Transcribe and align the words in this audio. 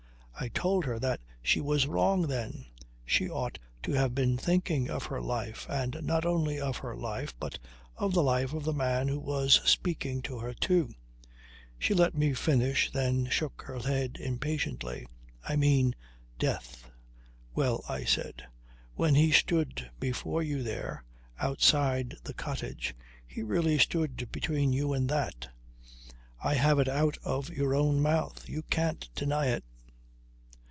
I 0.39 0.47
told 0.47 0.85
her 0.85 0.97
that 0.97 1.21
she 1.43 1.61
was 1.61 1.85
wrong 1.85 2.23
then. 2.23 2.65
She 3.05 3.29
ought 3.29 3.59
to 3.83 3.91
have 3.91 4.15
been 4.15 4.39
thinking 4.39 4.89
of 4.89 5.03
her 5.05 5.21
life, 5.21 5.67
and 5.69 5.95
not 6.01 6.25
only 6.25 6.59
of 6.59 6.77
her 6.77 6.95
life 6.95 7.31
but 7.39 7.59
of 7.95 8.15
the 8.15 8.23
life 8.23 8.51
of 8.51 8.63
the 8.63 8.73
man 8.73 9.07
who 9.07 9.19
was 9.19 9.61
speaking 9.69 10.23
to 10.23 10.39
her 10.39 10.55
too. 10.55 10.95
She 11.77 11.93
let 11.93 12.15
me 12.17 12.33
finish, 12.33 12.91
then 12.91 13.27
shook 13.27 13.61
her 13.67 13.77
head 13.77 14.17
impatiently. 14.19 15.05
"I 15.47 15.57
mean 15.57 15.93
death." 16.39 16.89
"Well," 17.53 17.83
I 17.87 18.03
said, 18.03 18.45
"when 18.95 19.13
he 19.13 19.31
stood 19.31 19.91
before 19.99 20.41
you 20.41 20.63
there, 20.63 21.03
outside 21.39 22.15
the 22.23 22.33
cottage, 22.33 22.95
he 23.27 23.43
really 23.43 23.77
stood 23.77 24.29
between 24.31 24.73
you 24.73 24.91
and 24.91 25.07
that. 25.09 25.49
I 26.43 26.55
have 26.55 26.79
it 26.79 26.87
out 26.89 27.19
of 27.23 27.51
your 27.51 27.75
own 27.75 27.99
mouth. 28.01 28.49
You 28.49 28.63
can't 28.63 29.07
deny 29.13 29.45
it." 29.45 29.63